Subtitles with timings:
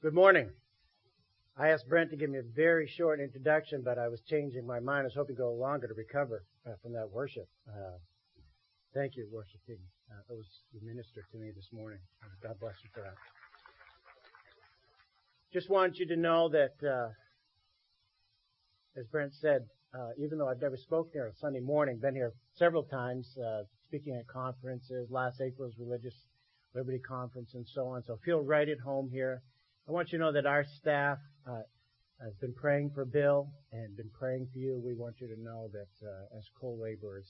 [0.00, 0.48] Good morning.
[1.56, 4.78] I asked Brent to give me a very short introduction, but I was changing my
[4.78, 5.00] mind.
[5.00, 7.48] I was hoping to go longer to recover uh, from that worship.
[7.68, 7.98] Uh,
[8.94, 9.80] thank you, worship team.
[10.08, 11.98] Uh, it was the minister to me this morning.
[12.40, 13.14] God bless you for that.
[15.52, 17.08] Just want you to know that, uh,
[18.96, 22.34] as Brent said, uh, even though I've never spoken here on Sunday morning, been here
[22.54, 26.14] several times, uh, speaking at conferences, last April's Religious
[26.72, 28.04] Liberty Conference and so on.
[28.04, 29.42] So feel right at home here.
[29.88, 31.16] I want you to know that our staff
[31.48, 31.62] uh,
[32.22, 34.78] has been praying for Bill and been praying for you.
[34.84, 37.26] We want you to know that uh, as co-laborers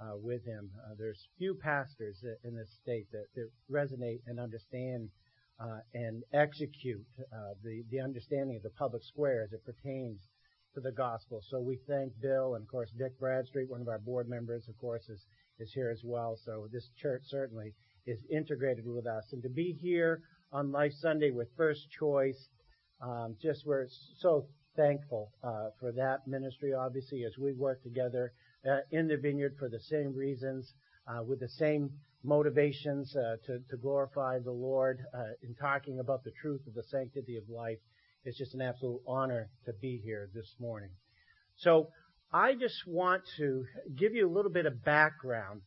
[0.00, 5.08] uh, with him, uh, there's few pastors in this state that, that resonate and understand
[5.58, 10.20] uh, and execute uh, the the understanding of the public square as it pertains
[10.74, 11.42] to the gospel.
[11.50, 14.78] So we thank Bill and of course Dick Bradstreet, one of our board members, of
[14.78, 15.26] course, is
[15.58, 16.38] is here as well.
[16.44, 17.74] So this church certainly
[18.06, 22.48] is integrated with us, and to be here on Life Sunday with First Choice.
[23.00, 23.86] Um, just we're
[24.20, 28.32] so thankful uh, for that ministry, obviously, as we work together
[28.68, 30.72] uh, in the vineyard for the same reasons,
[31.06, 31.90] uh, with the same
[32.24, 36.82] motivations uh, to, to, glorify the Lord uh, in talking about the truth of the
[36.90, 37.78] sanctity of life.
[38.24, 40.90] It's just an absolute honor to be here this morning.
[41.56, 41.88] So
[42.32, 43.64] I just want to
[43.96, 45.62] give you a little bit of background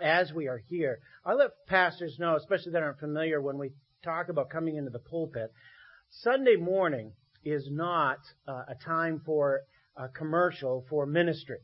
[0.00, 1.00] as we are here.
[1.24, 3.70] I let pastors know, especially that aren't familiar, when we
[4.02, 5.52] talk about coming into the pulpit,
[6.10, 7.12] Sunday morning
[7.44, 9.60] is not uh, a time for
[9.96, 11.58] a commercial for ministry.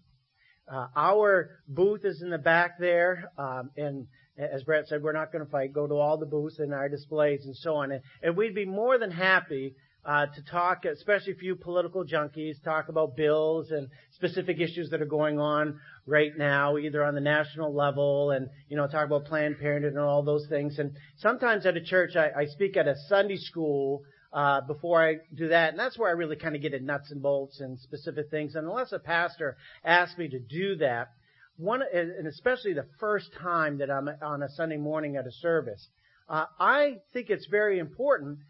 [0.70, 5.30] Uh, our booth is in the back there, um, and as Brent said, we're not
[5.30, 5.72] going to fight.
[5.72, 8.64] Go to all the booths and our displays and so on, and, and we'd be
[8.64, 9.74] more than happy
[10.06, 15.00] uh, to talk, especially for you political junkies, talk about bills and specific issues that
[15.00, 19.24] are going on right now, either on the national level and, you know, talk about
[19.24, 20.78] Planned Parenthood and all those things.
[20.78, 25.16] And sometimes at a church, I, I speak at a Sunday school uh, before I
[25.34, 27.78] do that, and that's where I really kind of get in nuts and bolts and
[27.78, 28.56] specific things.
[28.56, 31.08] And unless a pastor asks me to do that,
[31.56, 35.86] one, and especially the first time that I'm on a Sunday morning at a service,
[36.28, 38.40] uh, I think it's very important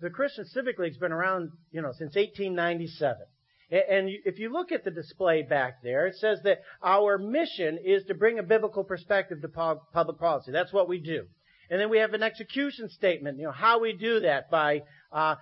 [0.00, 3.26] the Christian Civic League's been around, you know, since 1897.
[3.70, 8.04] And if you look at the display back there, it says that our mission is
[8.04, 10.52] to bring a biblical perspective to public policy.
[10.52, 11.26] That's what we do.
[11.70, 15.36] And then we have an execution statement, you know, how we do that by uh,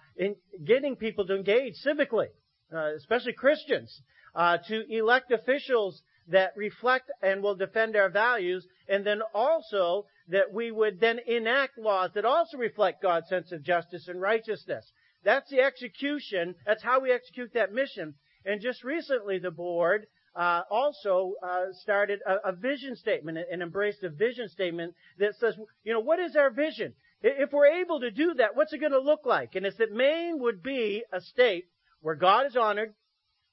[0.65, 2.29] getting people to engage civically,
[2.73, 4.01] uh, especially Christians,
[4.37, 10.53] uh, to elect officials that reflect and will defend our values, and then also that
[10.53, 14.91] we would then enact laws that also reflect God's sense of justice and righteousness.
[15.25, 16.55] That's the execution.
[16.67, 18.15] That's how we execute that mission.
[18.45, 24.03] And just recently, the board uh, also uh, started a, a, vision statement and embraced
[24.05, 26.95] a vision statement that says, you know, what is our vision?
[27.23, 29.57] If we're able to do that, what's it going to look like?
[29.57, 31.67] And it's that Maine would be a state
[32.01, 32.95] where God is honored,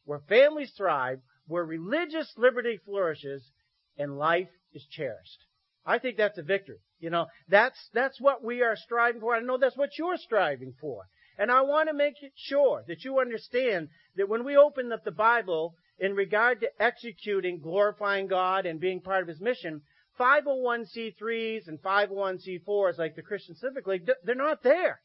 [0.05, 3.43] where families thrive, where religious liberty flourishes,
[3.97, 5.46] and life is cherished.
[5.87, 6.79] I think that's a victory.
[6.99, 9.33] You know, that's, that's what we are striving for.
[9.33, 11.05] I know that's what you're striving for.
[11.39, 15.11] And I want to make sure that you understand that when we open up the
[15.11, 19.81] Bible in regard to executing, glorifying God and being part of His mission,
[20.19, 24.99] 501c3s and 501c4s like the Christian Civic League, they're not there.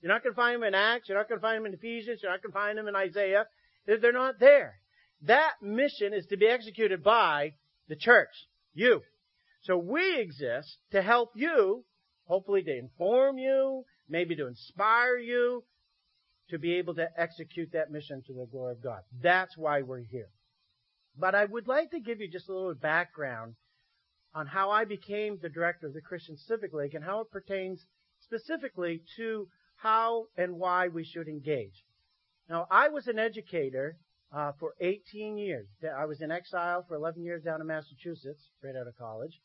[0.00, 1.08] You're not going to find them in Acts.
[1.08, 2.20] You're not going to find them in Ephesians.
[2.22, 3.46] You're not going to find them in Isaiah.
[3.86, 4.76] They're not there.
[5.22, 7.54] That mission is to be executed by
[7.88, 8.28] the church.
[8.74, 9.02] You.
[9.62, 11.84] So we exist to help you,
[12.26, 15.64] hopefully to inform you, maybe to inspire you
[16.50, 19.00] to be able to execute that mission to the glory of God.
[19.20, 20.30] That's why we're here.
[21.16, 23.54] But I would like to give you just a little background
[24.34, 27.84] on how I became the director of the Christian Civic League and how it pertains
[28.20, 31.84] specifically to how and why we should engage.
[32.48, 33.96] Now, I was an educator
[34.32, 35.66] uh, for 18 years.
[35.96, 39.40] I was in exile for 11 years down in Massachusetts, right out of college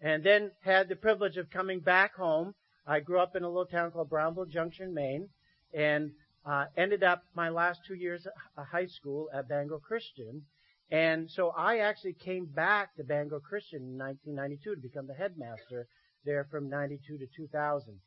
[0.00, 2.54] and then had the privilege of coming back home.
[2.86, 5.28] I grew up in a little town called Brownville Junction, Maine,
[5.74, 6.12] and
[6.46, 8.26] uh, ended up my last two years
[8.56, 10.42] of high school at Bangor Christian.
[10.90, 15.86] And so I actually came back to Bangor Christian in 1992 to become the headmaster
[16.24, 18.00] there from 92 to 2000.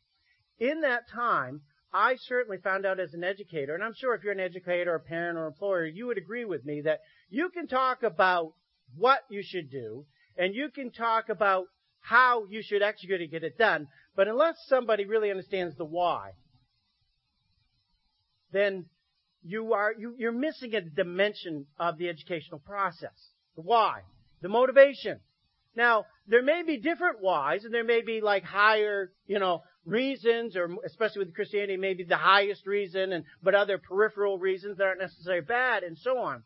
[0.59, 1.61] In that time,
[1.93, 4.99] I certainly found out as an educator, and I'm sure if you're an educator, a
[4.99, 8.53] parent, or employer, you would agree with me that you can talk about
[8.95, 10.05] what you should do,
[10.37, 11.65] and you can talk about
[11.99, 13.87] how you should execute and get it done.
[14.15, 16.31] But unless somebody really understands the why,
[18.51, 18.85] then
[19.43, 23.31] you are you, you're missing a dimension of the educational process.
[23.55, 24.01] The why,
[24.41, 25.19] the motivation.
[25.75, 30.55] Now, there may be different whys, and there may be like higher, you know, reasons,
[30.55, 34.99] or especially with Christianity, maybe the highest reason, and but other peripheral reasons that aren't
[34.99, 36.43] necessarily bad, and so on.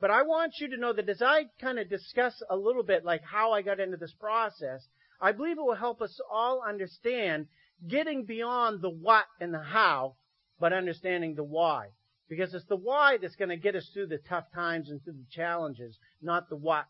[0.00, 3.04] But I want you to know that as I kind of discuss a little bit
[3.04, 4.86] like how I got into this process,
[5.20, 7.48] I believe it will help us all understand
[7.86, 10.14] getting beyond the what and the how,
[10.60, 11.88] but understanding the why.
[12.28, 15.14] Because it's the why that's going to get us through the tough times and through
[15.14, 16.86] the challenges, not the what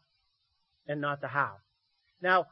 [0.87, 1.57] and not the how.
[2.21, 2.47] Now,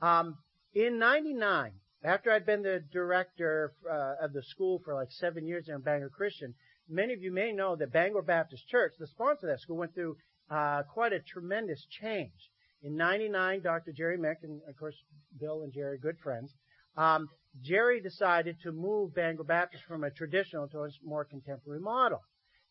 [0.00, 0.36] um,
[0.74, 1.72] in 99,
[2.02, 6.08] after I'd been the director uh, of the school for like seven years in Bangor
[6.08, 6.54] Christian,
[6.88, 9.94] many of you may know that Bangor Baptist Church, the sponsor of that school, went
[9.94, 10.16] through
[10.50, 12.50] uh, quite a tremendous change.
[12.82, 13.92] In 99, Dr.
[13.92, 14.96] Jerry Mick, and of course,
[15.38, 16.54] Bill and Jerry, good friends,
[16.96, 17.28] um,
[17.62, 22.20] Jerry decided to move Bangor Baptist from a traditional to a more contemporary model.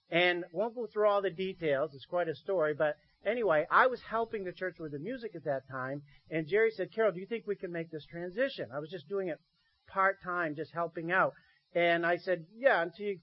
[0.10, 1.92] And won't go through all the details.
[1.94, 2.74] It's quite a story.
[2.74, 6.02] But anyway, I was helping the church with the music at that time.
[6.30, 8.68] And Jerry said, Carroll, do you think we can make this transition?
[8.74, 9.40] I was just doing it
[9.88, 11.34] part time, just helping out.
[11.74, 13.20] And I said, yeah, until you,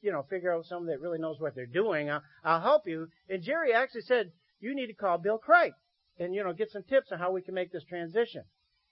[0.00, 3.08] you know, figure out someone that really knows what they're doing, I'll, I'll help you.
[3.28, 4.30] And Jerry actually said,
[4.60, 5.72] you need to call Bill Craig
[6.18, 8.42] and, you know, get some tips on how we can make this transition.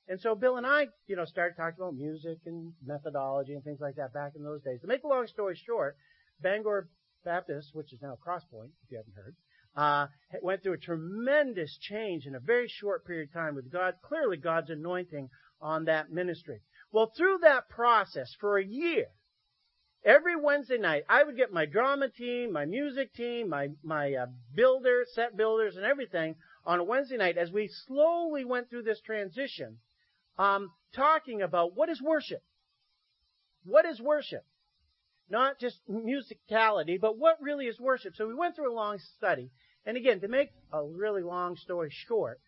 [0.08, 3.80] And so Bill and I, you know, started talking about music and methodology and things
[3.80, 4.80] like that back in those days.
[4.82, 5.96] To make a long story short,
[6.40, 6.88] Bangor
[7.24, 9.34] Baptist, which is now Crosspoint, if you haven't heard,
[9.76, 10.06] uh,
[10.42, 14.36] went through a tremendous change in a very short period of time with God, clearly
[14.36, 15.28] God's anointing
[15.60, 16.60] on that ministry.
[16.92, 19.06] Well, through that process for a year,
[20.04, 24.26] every Wednesday night, I would get my drama team, my music team, my, my uh,
[24.54, 29.00] builders, set builders and everything on a Wednesday night as we slowly went through this
[29.04, 29.78] transition,
[30.38, 32.42] um, talking about what is worship?
[33.64, 34.44] What is worship?
[35.28, 38.14] not just musicality, but what really is worship.
[38.16, 39.50] So we went through a long study.
[39.86, 42.40] And again, to make a really long story short,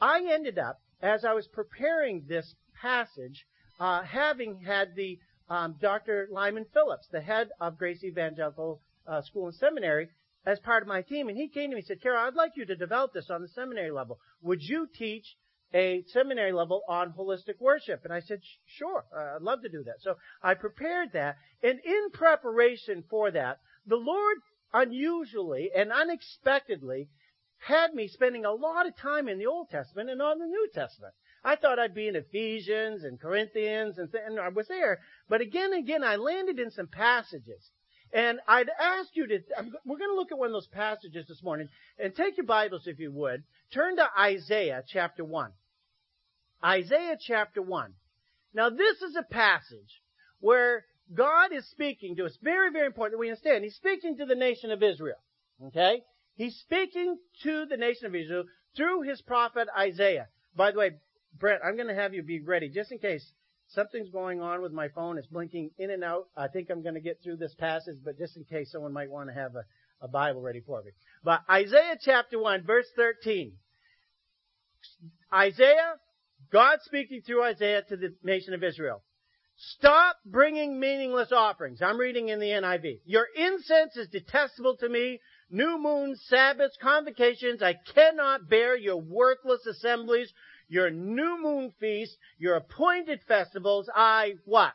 [0.00, 3.46] I ended up, as I was preparing this passage,
[3.80, 5.18] uh, having had the
[5.48, 6.28] um, Dr.
[6.30, 10.08] Lyman Phillips, the head of Grace Evangelical uh, School and Seminary,
[10.44, 11.28] as part of my team.
[11.28, 13.42] And he came to me and said, Carroll, I'd like you to develop this on
[13.42, 14.18] the seminary level.
[14.42, 15.36] Would you teach
[15.74, 18.04] a seminary level on holistic worship.
[18.04, 19.96] And I said, sure, uh, I'd love to do that.
[20.00, 21.36] So I prepared that.
[21.62, 24.36] And in preparation for that, the Lord
[24.72, 27.08] unusually and unexpectedly
[27.58, 30.68] had me spending a lot of time in the Old Testament and on the New
[30.74, 31.14] Testament.
[31.44, 35.00] I thought I'd be in Ephesians and Corinthians and, th- and I was there.
[35.28, 37.70] But again and again, I landed in some passages.
[38.12, 39.38] And I'd ask you to,
[39.84, 41.68] we're going to look at one of those passages this morning.
[41.98, 43.42] And take your Bibles, if you would.
[43.72, 45.50] Turn to Isaiah chapter 1.
[46.64, 47.94] Isaiah chapter 1.
[48.54, 50.02] Now this is a passage
[50.40, 50.84] where
[51.14, 52.36] God is speaking to us.
[52.42, 53.64] Very, very important that we understand.
[53.64, 55.18] He's speaking to the nation of Israel.
[55.66, 56.02] Okay?
[56.34, 58.44] He's speaking to the nation of Israel
[58.76, 60.28] through his prophet Isaiah.
[60.56, 60.90] By the way,
[61.38, 63.24] Brent, I'm going to have you be ready just in case
[63.68, 65.18] something's going on with my phone.
[65.18, 66.28] It's blinking in and out.
[66.36, 69.10] I think I'm going to get through this passage, but just in case someone might
[69.10, 69.64] want to have a,
[70.00, 70.90] a Bible ready for me.
[71.22, 73.52] But Isaiah chapter 1, verse 13.
[75.32, 75.94] Isaiah
[76.52, 79.02] God speaking through Isaiah to the nation of Israel.
[79.70, 81.80] Stop bringing meaningless offerings.
[81.80, 83.00] I'm reading in the NIV.
[83.04, 85.20] Your incense is detestable to me.
[85.50, 87.62] New moons, Sabbaths, convocations.
[87.62, 90.32] I cannot bear your worthless assemblies,
[90.66, 93.88] your new moon feasts, your appointed festivals.
[93.94, 94.72] I what?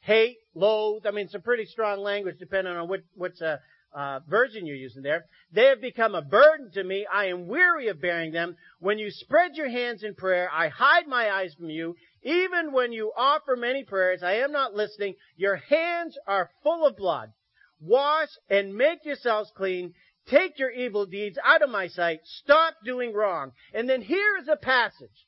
[0.00, 1.06] Hate, loathe.
[1.06, 3.60] I mean, some pretty strong language depending on what, what's a,
[3.94, 5.26] uh, version you're using there.
[5.52, 7.06] They have become a burden to me.
[7.12, 8.56] I am weary of bearing them.
[8.80, 11.94] When you spread your hands in prayer, I hide my eyes from you.
[12.22, 15.14] Even when you offer many prayers, I am not listening.
[15.36, 17.32] Your hands are full of blood.
[17.80, 19.94] Wash and make yourselves clean.
[20.28, 22.20] Take your evil deeds out of my sight.
[22.24, 23.52] Stop doing wrong.
[23.74, 25.26] And then here is a passage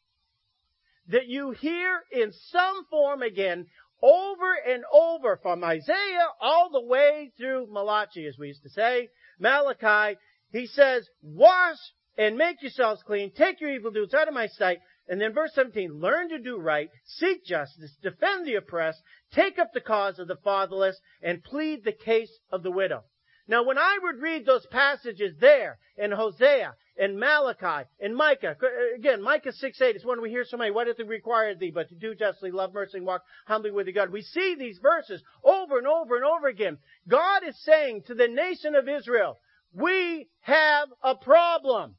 [1.09, 3.67] that you hear in some form again
[4.01, 9.09] over and over from Isaiah all the way through Malachi, as we used to say,
[9.39, 10.19] Malachi,
[10.53, 11.79] he says, wash
[12.17, 15.53] and make yourselves clean, take your evil deeds out of my sight, and then verse
[15.55, 20.29] 17, learn to do right, seek justice, defend the oppressed, take up the cause of
[20.29, 23.05] the fatherless, and plead the case of the widow.
[23.47, 28.57] Now when I would read those passages there in Hosea and Malachi and Micah.
[28.97, 30.71] Again, Micah 6 8 is one we hear so many.
[30.71, 33.87] What doth it require thee but to do justly, love mercy, and walk humbly with
[33.87, 34.11] the God?
[34.11, 36.79] We see these verses over and over and over again.
[37.09, 39.39] God is saying to the nation of Israel,
[39.73, 41.97] we have a problem.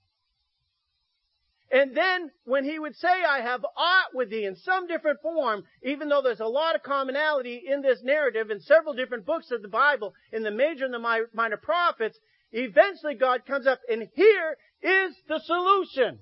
[1.72, 5.64] And then when he would say, I have aught with thee in some different form,
[5.84, 9.62] even though there's a lot of commonality in this narrative in several different books of
[9.62, 12.20] the Bible, in the major and the minor prophets,
[12.52, 16.20] eventually God comes up and here is the solution.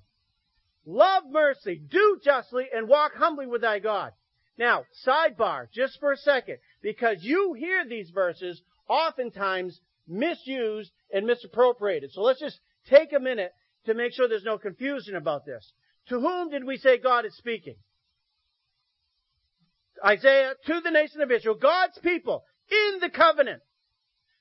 [0.86, 4.12] love mercy, do justly, and walk humbly with thy God.
[4.58, 12.12] Now, sidebar, just for a second, because you hear these verses oftentimes misused and misappropriated.
[12.12, 12.60] So let's just
[12.90, 13.54] take a minute
[13.86, 15.74] to make sure there's no confusion about this.
[16.10, 17.76] To whom did we say God is speaking?
[20.06, 23.62] Isaiah to the nation of Israel, God's people in the covenant.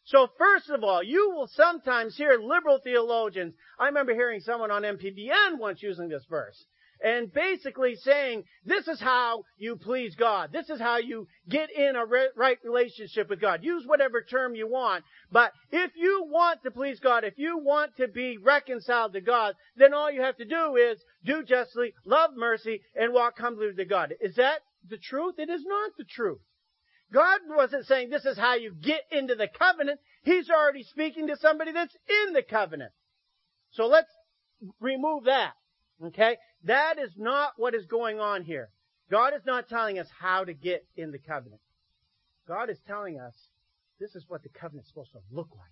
[0.04, 3.54] So first of all, you will sometimes hear liberal theologians.
[3.78, 6.64] I remember hearing someone on MPBN once using this verse
[7.02, 10.50] and basically saying, this is how you please God.
[10.52, 13.64] This is how you get in a re- right relationship with God.
[13.64, 15.04] Use whatever term you want.
[15.30, 19.54] But if you want to please God, if you want to be reconciled to God,
[19.76, 23.84] then all you have to do is do justly, love mercy, and walk humbly to
[23.84, 24.14] God.
[24.20, 25.34] Is that the truth?
[25.38, 26.40] It is not the truth.
[27.12, 30.00] God wasn't saying this is how you get into the covenant.
[30.22, 31.94] He's already speaking to somebody that's
[32.26, 32.92] in the covenant.
[33.72, 34.10] So let's
[34.80, 35.52] remove that.
[36.02, 36.36] Okay?
[36.64, 38.70] That is not what is going on here.
[39.10, 41.60] God is not telling us how to get in the covenant.
[42.46, 43.34] God is telling us
[44.00, 45.68] this is what the covenant is supposed to look like.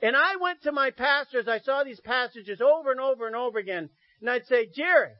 [0.00, 3.58] And I went to my pastors, I saw these passages over and over and over
[3.58, 3.88] again,
[4.20, 5.12] and I'd say, Jerry,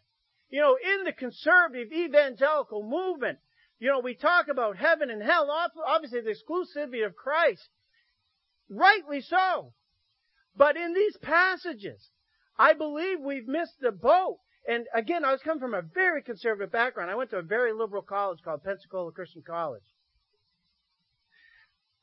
[0.51, 3.39] you know, in the conservative evangelical movement,
[3.79, 5.51] you know, we talk about heaven and hell,
[5.87, 7.69] obviously the exclusivity of Christ.
[8.69, 9.73] Rightly so.
[10.57, 12.11] But in these passages,
[12.59, 14.39] I believe we've missed the boat.
[14.67, 17.11] And again, I was coming from a very conservative background.
[17.11, 19.83] I went to a very liberal college called Pensacola Christian College.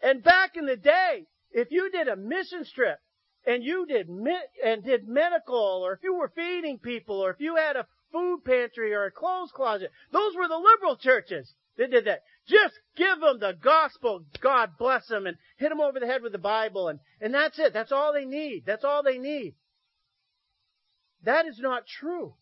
[0.02, 3.00] And back in the day, if you did a mission trip
[3.46, 7.56] and you did and did medical, or if you were feeding people, or if you
[7.56, 12.06] had a food pantry or a clothes closet, those were the liberal churches that did
[12.06, 12.22] that.
[12.48, 16.32] Just give them the gospel, God bless them, and hit them over the head with
[16.32, 17.74] the Bible, and and that's it.
[17.74, 18.64] That's all they need.
[18.66, 19.56] That's all they need.
[21.24, 22.34] That is not true.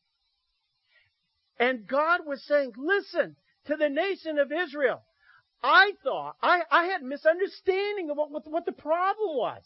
[1.60, 5.04] And God was saying, listen to the nation of Israel.
[5.62, 9.64] I thought, I, I had misunderstanding of what, what, what the problem was.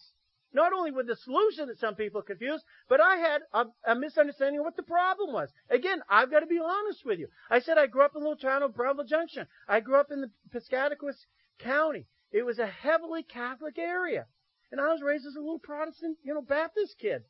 [0.52, 4.60] Not only with the solution that some people confused, but I had a, a, misunderstanding
[4.60, 5.50] of what the problem was.
[5.70, 7.28] Again, I've got to be honest with you.
[7.50, 9.48] I said I grew up in a little town of Brownville Junction.
[9.68, 11.16] I grew up in the Piscataquis
[11.58, 12.06] County.
[12.32, 14.26] It was a heavily Catholic area.
[14.72, 17.24] And I was raised as a little Protestant, you know, Baptist kid.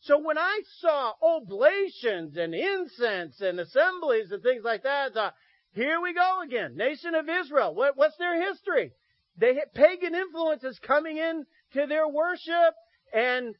[0.00, 5.34] So when I saw oblations and incense and assemblies and things like that, I thought,
[5.72, 6.76] here we go again.
[6.76, 7.74] Nation of Israel.
[7.74, 8.92] What, what's their history?
[9.36, 12.74] They had pagan influences coming in to their worship
[13.12, 13.54] and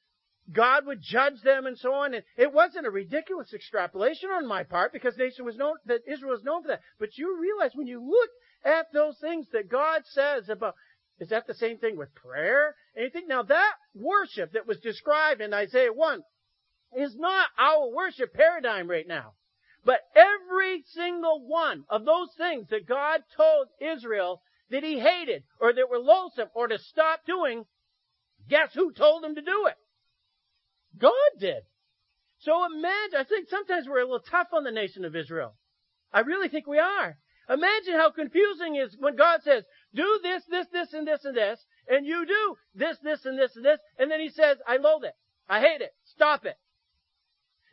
[0.52, 2.14] God would judge them and so on.
[2.14, 6.32] And it wasn't a ridiculous extrapolation on my part because nation was known, that Israel
[6.32, 6.80] was known for that.
[6.98, 8.30] But you realize when you look
[8.64, 10.74] at those things that God says about
[11.20, 12.74] is that the same thing with prayer?
[12.96, 13.26] Anything?
[13.28, 16.22] Now that worship that was described in Isaiah 1
[16.96, 19.34] is not our worship paradigm right now.
[19.84, 25.72] But every single one of those things that God told Israel that he hated or
[25.72, 27.64] that were loathsome or to stop doing,
[28.48, 29.76] guess who told him to do it?
[30.98, 31.62] God did.
[32.40, 35.54] So imagine, I think sometimes we're a little tough on the nation of Israel.
[36.12, 37.18] I really think we are.
[37.48, 41.36] Imagine how confusing it is when God says, do this, this, this, and this, and
[41.36, 44.76] this, and you do this, this, and this, and this, and then he says, I
[44.76, 45.14] loathe it.
[45.48, 45.94] I hate it.
[46.04, 46.56] Stop it.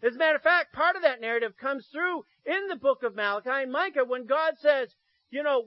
[0.02, 3.16] As a matter of fact, part of that narrative comes through in the book of
[3.16, 4.90] Malachi and Micah when God says,
[5.32, 5.66] you know,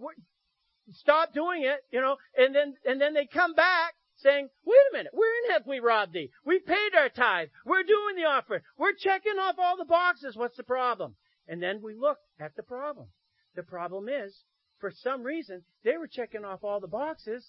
[0.92, 4.96] stop doing it, you know, and then, and then they come back saying, wait a
[4.96, 6.30] minute, wherein have we robbed thee?
[6.44, 7.48] We paid our tithe.
[7.64, 8.62] We're doing the offering.
[8.76, 10.36] We're checking off all the boxes.
[10.36, 11.14] What's the problem?
[11.46, 13.08] And then we look at the problem.
[13.54, 14.44] The problem is,
[14.78, 17.44] for some reason, they were checking off all the boxes,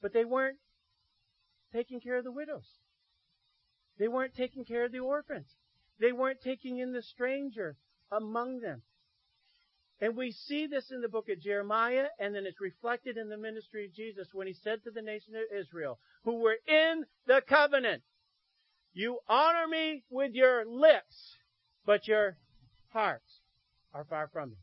[0.00, 0.58] but they weren't
[1.72, 2.66] taking care of the widows.
[3.98, 5.46] They weren't taking care of the orphans.
[6.00, 7.76] They weren't taking in the stranger
[8.10, 8.82] among them.
[10.00, 13.36] And we see this in the book of Jeremiah, and then it's reflected in the
[13.36, 17.40] ministry of Jesus when he said to the nation of Israel, who were in the
[17.48, 18.02] covenant,
[18.92, 21.36] You honor me with your lips,
[21.86, 22.36] but your
[22.88, 23.40] hearts
[23.94, 24.56] are far from me.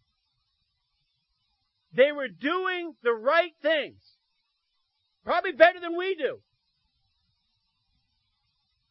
[1.93, 4.01] They were doing the right things.
[5.23, 6.39] Probably better than we do.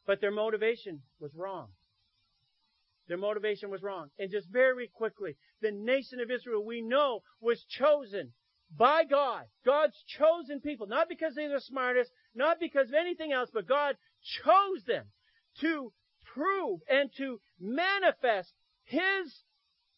[0.06, 1.68] But their motivation was wrong.
[3.08, 4.10] Their motivation was wrong.
[4.18, 8.32] And just very quickly, the nation of Israel, we know, was chosen
[8.76, 9.44] by God.
[9.64, 10.86] God's chosen people.
[10.86, 15.06] Not because they're the smartest, not because of anything else, but God chose them
[15.60, 15.92] to
[16.34, 18.52] prove and to manifest
[18.84, 19.42] His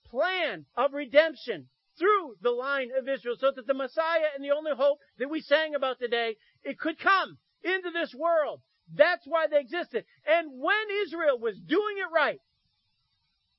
[0.06, 1.68] plan of redemption
[2.00, 5.40] through the line of Israel so that the Messiah and the only hope that we
[5.40, 8.60] sang about today, it could come into this world.
[8.92, 10.04] That's why they existed.
[10.26, 12.40] And when Israel was doing it right,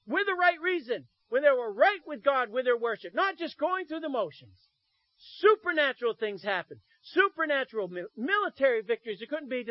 [0.08, 3.58] with the right reason, when they were right with God with their worship, not just
[3.58, 4.58] going through the motions,
[5.40, 6.82] supernatural things happened.
[7.04, 9.66] Supernatural military victories that couldn't be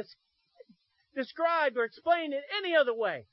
[1.15, 3.27] described or explained in any other way.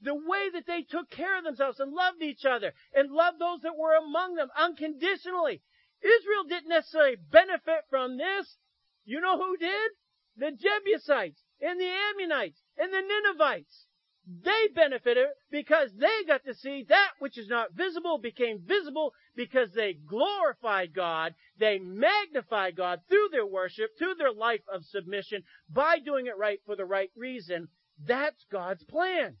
[0.00, 3.60] The way that they took care of themselves and loved each other and loved those
[3.62, 5.62] that were among them unconditionally.
[6.02, 8.56] Israel didn't necessarily benefit from this.
[9.04, 9.90] You know who did?
[10.36, 13.86] The Jebusites and the Ammonites and the Ninevites.
[14.24, 19.72] They benefited because they got to see that which is not visible became visible because
[19.72, 21.34] they glorified God.
[21.58, 26.60] They magnified God through their worship, through their life of submission by doing it right
[26.64, 27.68] for the right reason.
[27.98, 29.38] That's God's plan.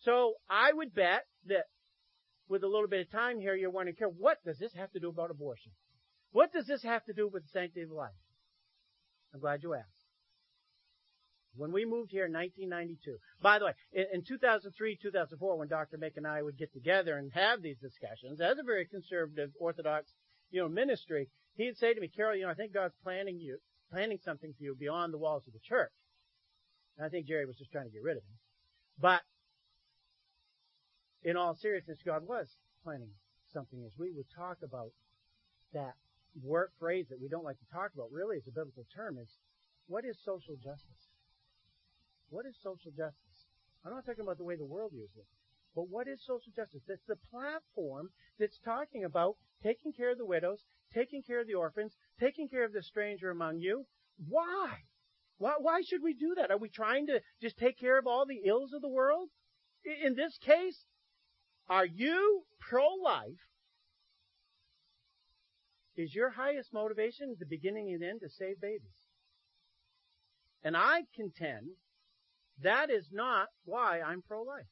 [0.00, 1.64] So I would bet that
[2.48, 5.00] with a little bit of time here, you're wondering, Carroll, what does this have to
[5.00, 5.72] do about abortion?
[6.32, 8.10] What does this have to do with the sanctity of life?
[9.34, 9.86] I'm glad you asked.
[11.56, 15.98] When we moved here in 1992, by the way, in, in 2003, 2004, when Dr.
[15.98, 20.10] Mick and I would get together and have these discussions, as a very conservative, orthodox,
[20.50, 23.58] you know, ministry, he'd say to me, Carroll, you know, I think God's planning you,
[23.90, 25.92] planning something for you beyond the walls of the church.
[26.96, 28.38] And I think Jerry was just trying to get rid of him.
[29.00, 29.22] But
[31.22, 32.46] in all seriousness, God was
[32.82, 33.10] planning
[33.52, 34.90] something as we would talk about
[35.72, 35.94] that
[36.42, 39.28] word phrase that we don't like to talk about really is a biblical term is
[39.88, 41.10] what is social justice?
[42.30, 43.38] What is social justice?
[43.84, 45.26] I'm not talking about the way the world uses it.
[45.74, 46.82] But what is social justice?
[46.86, 50.62] That's the platform that's talking about taking care of the widows,
[50.94, 53.86] taking care of the orphans, taking care of the stranger among you.
[54.28, 54.84] Why?
[55.38, 56.50] Why, why should we do that?
[56.50, 59.30] Are we trying to just take care of all the ills of the world?
[60.04, 60.84] In this case,
[61.70, 63.30] are you pro-life?
[65.96, 68.90] Is your highest motivation the beginning and end to save babies?
[70.64, 71.68] And I contend
[72.62, 74.66] that is not why I'm pro-life.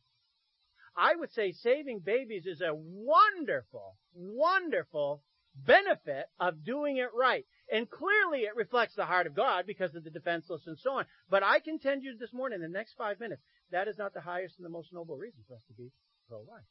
[0.96, 5.22] I would say saving babies is a wonderful, wonderful
[5.54, 7.46] benefit of doing it right.
[7.72, 11.04] And clearly it reflects the heart of God because of the defenseless and so on.
[11.30, 14.20] But I contend you this morning, in the next five minutes, that is not the
[14.20, 15.92] highest and the most noble reason for us to be
[16.28, 16.64] pro-life.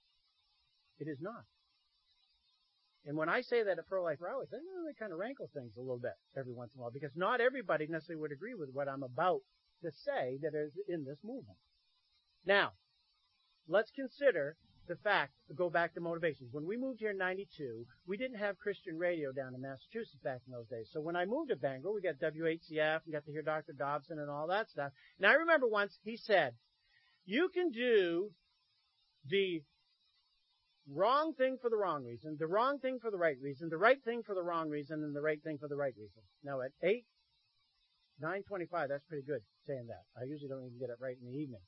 [1.00, 1.44] It is not.
[3.06, 5.82] And when I say that at pro-life rallies, that really kind of rankle things a
[5.82, 8.90] little bit every once in a while because not everybody necessarily would agree with what
[8.90, 9.42] I'm about
[9.82, 11.58] to say that is in this movement.
[12.46, 12.74] Now,
[13.68, 14.58] let's consider
[14.88, 16.50] the fact, go back to motivations.
[16.54, 20.42] When we moved here in 92, we didn't have Christian radio down in Massachusetts back
[20.48, 20.90] in those days.
[20.92, 23.74] So when I moved to Bangor, we got WHCF and got to hear Dr.
[23.74, 24.92] Dobson and all that stuff.
[25.18, 26.54] And I remember once he said,
[27.26, 28.32] you can do
[29.30, 29.62] the
[30.94, 34.04] wrong thing for the wrong reason, the wrong thing for the right reason, the right
[34.04, 36.22] thing for the wrong reason, and the right thing for the right reason.
[36.44, 37.06] Now at 8,
[38.20, 40.04] 925, that's pretty good saying that.
[40.20, 41.62] I usually don't even get it right in the evening.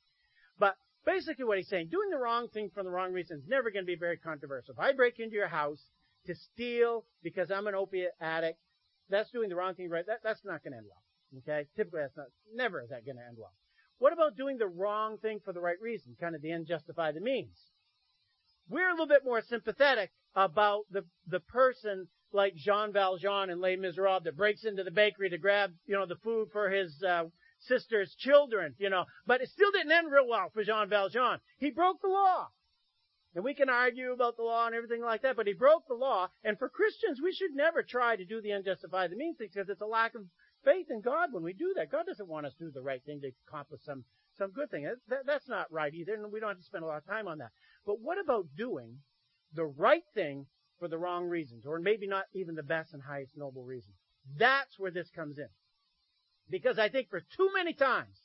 [0.58, 3.70] But basically what he's saying, doing the wrong thing for the wrong reason is never
[3.70, 4.74] going to be very controversial.
[4.74, 5.80] If I break into your house
[6.26, 8.58] to steal because I'm an opiate addict,
[9.08, 10.06] that's doing the wrong thing right.
[10.06, 11.02] That, that's not going to end well.
[11.38, 11.68] Okay?
[11.76, 13.52] Typically that's not, never is that going to end well.
[13.98, 16.16] What about doing the wrong thing for the right reason?
[16.18, 17.56] Kind of the end justify the means.
[18.70, 23.76] We're a little bit more sympathetic about the, the person like Jean Valjean in Les
[23.76, 27.24] Miserables that breaks into the bakery to grab, you know, the food for his, uh,
[27.66, 29.04] sister's children, you know.
[29.26, 31.40] But it still didn't end real well for Jean Valjean.
[31.58, 32.48] He broke the law.
[33.34, 35.94] And we can argue about the law and everything like that, but he broke the
[35.94, 36.28] law.
[36.42, 39.80] And for Christians, we should never try to do the unjustified the means because it's
[39.80, 40.22] a lack of
[40.64, 41.92] faith in God when we do that.
[41.92, 44.04] God doesn't want us to do the right thing to accomplish some,
[44.36, 44.90] some good thing.
[45.08, 47.28] That, that's not right either, and we don't have to spend a lot of time
[47.28, 47.52] on that.
[47.86, 48.98] But what about doing
[49.54, 50.46] the right thing
[50.78, 53.92] for the wrong reasons, or maybe not even the best and highest noble reason?
[54.38, 55.48] That's where this comes in.
[56.48, 58.16] Because I think for too many times,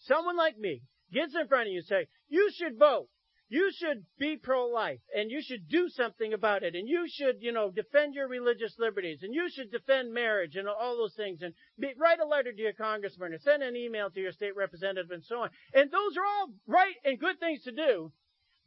[0.00, 3.08] someone like me gets in front of you and say, you should vote.
[3.48, 7.52] You should be pro-life and you should do something about it and you should, you
[7.52, 11.54] know, defend your religious liberties and you should defend marriage and all those things and
[11.78, 15.12] be, write a letter to your congressman or send an email to your state representative
[15.12, 15.50] and so on.
[15.72, 18.10] And those are all right and good things to do.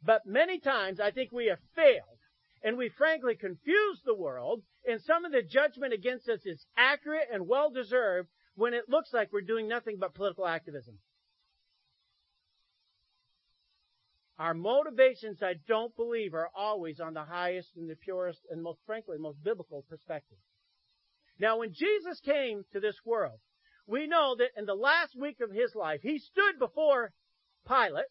[0.02, 2.18] But many times I think we have failed
[2.62, 7.28] and we frankly confuse the world and some of the judgment against us is accurate
[7.32, 10.98] and well deserved when it looks like we're doing nothing but political activism.
[14.38, 18.80] Our motivations, I don't believe, are always on the highest and the purest and most
[18.86, 20.38] frankly, most biblical perspective.
[21.38, 23.38] Now, when Jesus came to this world,
[23.86, 27.12] we know that in the last week of his life, he stood before
[27.66, 28.06] Pilate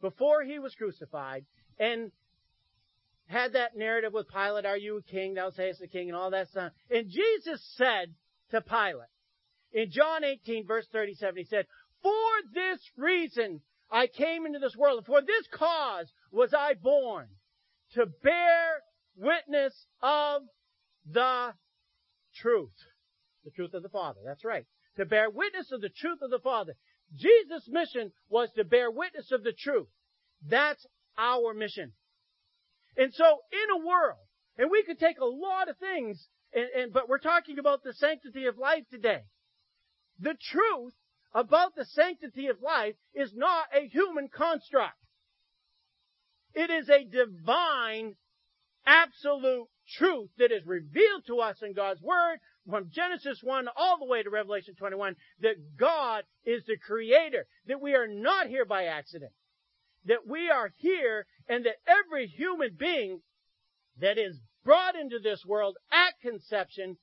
[0.00, 1.44] before he was crucified
[1.78, 2.10] and
[3.26, 5.34] had that narrative with Pilate, are you a king?
[5.34, 6.72] Thou sayest the king and all that stuff.
[6.90, 8.14] And Jesus said
[8.50, 9.08] to Pilate.
[9.72, 11.66] In John 18 verse 37, he said,
[12.02, 12.10] For
[12.54, 17.28] this reason I came into this world, and for this cause was I born,
[17.94, 18.82] to bear
[19.16, 20.42] witness of
[21.10, 21.52] the
[22.36, 22.74] truth.
[23.44, 24.20] The truth of the Father.
[24.24, 24.66] That's right.
[24.96, 26.74] To bear witness of the truth of the Father.
[27.14, 29.88] Jesus' mission was to bear witness of the truth.
[30.46, 30.84] That's
[31.16, 31.92] our mission.
[32.96, 34.18] And so in a world,
[34.56, 37.94] and we could take a lot of things, and, and, but we're talking about the
[37.94, 39.22] sanctity of life today.
[40.20, 40.94] The truth
[41.32, 44.96] about the sanctity of life is not a human construct.
[46.54, 48.16] It is a divine,
[48.88, 54.06] absolute truth that is revealed to us in God's Word from Genesis 1 all the
[54.06, 58.84] way to Revelation 21 that God is the creator, that we are not here by
[58.84, 59.32] accident,
[60.06, 63.20] that we are here and that every human being
[64.00, 66.96] that is brought into this world at conception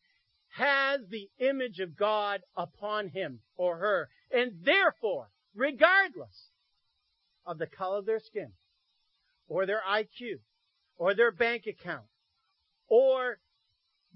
[0.49, 4.09] has the image of God upon him or her.
[4.31, 6.49] And therefore, regardless
[7.45, 8.53] of the color of their skin,
[9.47, 10.39] or their IQ,
[10.97, 12.05] or their bank account,
[12.87, 13.39] or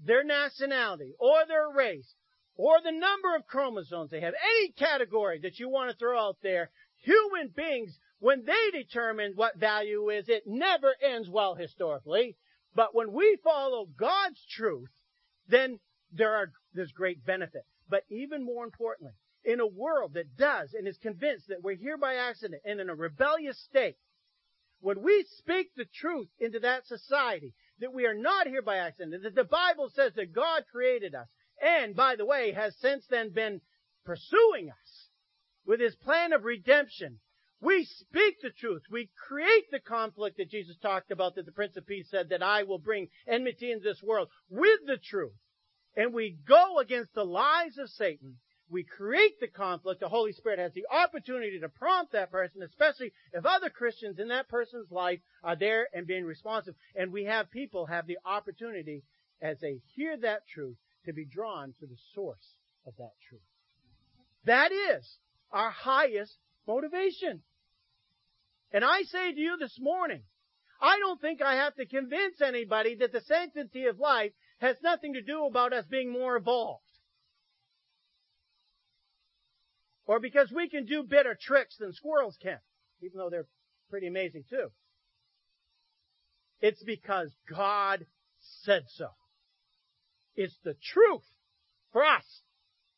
[0.04, 2.14] their nationality, or their race,
[2.56, 6.36] or the number of chromosomes they have, any category that you want to throw out
[6.42, 12.36] there, human beings, when they determine what value is, it never ends well historically.
[12.74, 14.90] But when we follow God's truth,
[15.48, 15.80] then
[16.12, 17.62] there are, there's great benefit.
[17.88, 19.14] But even more importantly,
[19.44, 22.90] in a world that does and is convinced that we're here by accident and in
[22.90, 23.96] a rebellious state,
[24.80, 29.22] when we speak the truth into that society, that we are not here by accident,
[29.22, 31.28] that the Bible says that God created us,
[31.60, 33.60] and by the way, has since then been
[34.04, 35.08] pursuing us
[35.66, 37.20] with his plan of redemption.
[37.60, 38.82] We speak the truth.
[38.90, 42.42] We create the conflict that Jesus talked about that the Prince of Peace said that
[42.42, 45.36] I will bring enmity into this world with the truth
[45.96, 48.36] and we go against the lies of Satan,
[48.70, 53.12] we create the conflict, the Holy Spirit has the opportunity to prompt that person, especially
[53.32, 56.74] if other Christians in that person's life are there and being responsive.
[56.94, 59.02] And we have people have the opportunity
[59.42, 62.54] as they hear that truth to be drawn to the source
[62.86, 63.40] of that truth.
[64.44, 65.18] That is
[65.50, 67.42] our highest motivation.
[68.72, 70.22] And I say to you this morning,
[70.80, 75.14] I don't think I have to convince anybody that the sanctity of life has nothing
[75.14, 76.84] to do about us being more evolved.
[80.10, 82.58] Or because we can do better tricks than squirrels can,
[83.00, 83.46] even though they're
[83.90, 84.72] pretty amazing too.
[86.60, 88.04] It's because God
[88.64, 89.06] said so.
[90.34, 91.22] It's the truth
[91.92, 92.24] for us.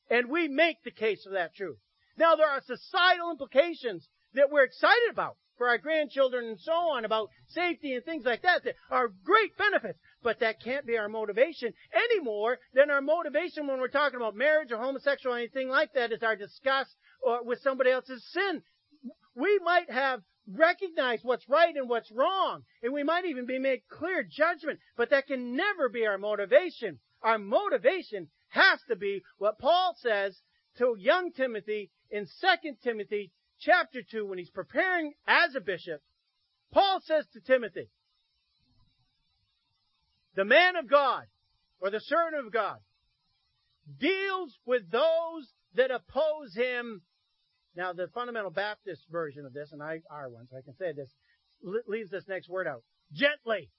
[0.09, 1.77] And we make the case for that truth.
[2.17, 7.05] Now there are societal implications that we're excited about for our grandchildren and so on
[7.05, 9.99] about safety and things like that that are great benefits.
[10.23, 14.35] But that can't be our motivation any more than our motivation when we're talking about
[14.35, 18.63] marriage or homosexual or anything like that is our disgust or with somebody else's sin.
[19.35, 23.83] We might have recognized what's right and what's wrong, and we might even be made
[23.89, 26.99] clear judgment, but that can never be our motivation.
[27.23, 30.37] Our motivation has to be what Paul says
[30.79, 33.31] to young Timothy in 2 Timothy
[33.61, 36.03] chapter 2 when he's preparing as a bishop.
[36.73, 37.89] Paul says to Timothy,
[40.35, 41.25] the man of God,
[41.81, 42.79] or the servant of God,
[43.99, 47.03] deals with those that oppose him.
[47.75, 50.93] Now, the fundamental Baptist version of this, and I are one, so I can say
[50.93, 51.11] this,
[51.87, 52.83] leaves this next word out.
[53.13, 53.71] Gently.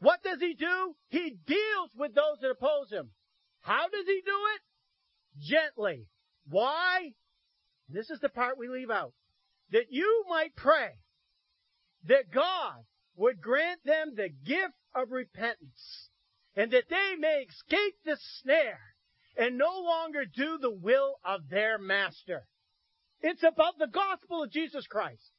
[0.00, 0.94] What does he do?
[1.08, 3.10] He deals with those that oppose him.
[3.60, 4.60] How does he do it?
[5.40, 6.06] Gently.
[6.48, 7.12] Why?
[7.88, 9.12] This is the part we leave out.
[9.70, 10.90] That you might pray
[12.04, 12.84] that God
[13.16, 16.10] would grant them the gift of repentance
[16.54, 18.80] and that they may escape the snare
[19.38, 22.46] and no longer do the will of their master.
[23.20, 25.30] It's about the gospel of Jesus Christ.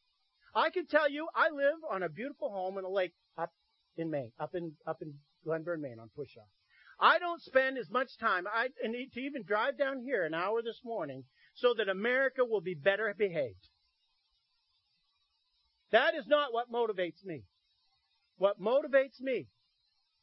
[0.55, 3.51] I can tell you, I live on a beautiful home in a lake up
[3.97, 6.47] in Maine, up in, up in Glenburn, Maine on Pushaw.
[6.99, 10.61] I don't spend as much time, I need to even drive down here an hour
[10.61, 13.67] this morning so that America will be better behaved.
[15.91, 17.43] That is not what motivates me.
[18.37, 19.47] What motivates me,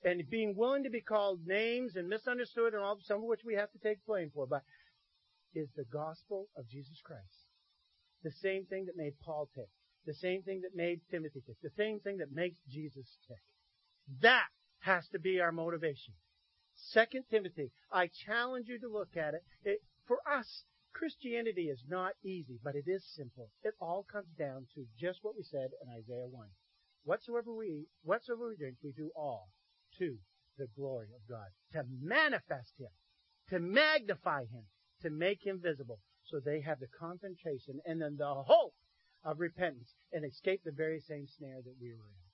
[0.04, 3.54] and being willing to be called names and misunderstood and all, some of which we
[3.54, 4.62] have to take blame for, but
[5.54, 7.46] is the gospel of Jesus Christ.
[8.22, 9.68] The same thing that made Paul tick.
[10.06, 11.56] The same thing that made Timothy tick.
[11.62, 13.42] The same thing that makes Jesus tick.
[14.22, 14.46] That
[14.80, 16.14] has to be our motivation.
[16.74, 19.42] Second Timothy, I challenge you to look at it.
[19.64, 23.50] it for us, Christianity is not easy, but it is simple.
[23.62, 26.48] It all comes down to just what we said in Isaiah 1.
[27.04, 29.48] Whatsoever we eat, whatsoever we drink, we do all
[29.98, 30.16] to
[30.58, 32.90] the glory of God, to manifest Him,
[33.50, 34.64] to magnify Him,
[35.02, 36.00] to make Him visible.
[36.24, 38.74] So they have the concentration and then the hope
[39.24, 42.26] of repentance and escape the very same snare that we were in.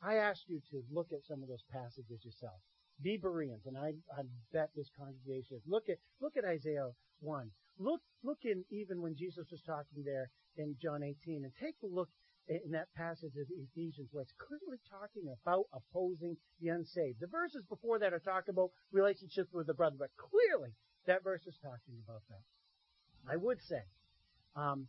[0.00, 2.60] I ask you to look at some of those passages yourself.
[3.02, 5.62] Be Bereans, and I, I bet this congregation is.
[5.66, 7.50] Look at look at Isaiah one.
[7.78, 11.86] Look look in even when Jesus was talking there in John 18, and take a
[11.86, 12.08] look
[12.48, 17.20] in that passage of Ephesians where it's clearly talking about opposing the unsaved.
[17.20, 20.72] The verses before that are talking about relationships with the brother, but clearly
[21.06, 22.42] that verse is talking about that.
[23.30, 23.82] I would say,
[24.56, 24.86] um,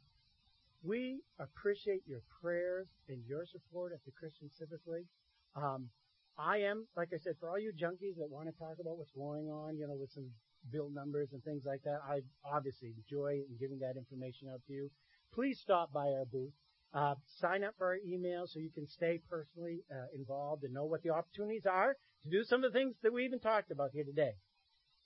[0.83, 5.07] we appreciate your prayers and your support at the Christian Civic League.
[5.55, 5.89] Um,
[6.37, 9.11] I am, like I said, for all you junkies that want to talk about what's
[9.11, 10.31] going on, you know, with some
[10.71, 14.91] bill numbers and things like that, I obviously enjoy giving that information out to you.
[15.33, 16.53] Please stop by our booth.
[16.91, 20.85] Uh, sign up for our email so you can stay personally uh, involved and know
[20.85, 23.91] what the opportunities are to do some of the things that we even talked about
[23.93, 24.31] here today.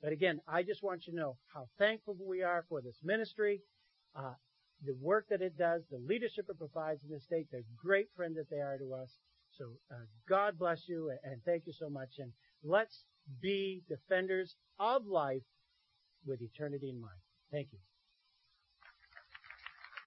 [0.02, 3.62] But again, I just want you to know how thankful we are for this ministry,
[4.16, 4.34] uh,
[4.86, 8.36] the work that it does, the leadership it provides in the state, the great friend
[8.36, 9.10] that they are to us.
[9.58, 12.10] So uh, God bless you and thank you so much.
[12.18, 12.32] And
[12.64, 13.04] let's
[13.42, 15.44] be defenders of life
[16.26, 17.20] with eternity in mind.
[17.52, 17.80] Thank you.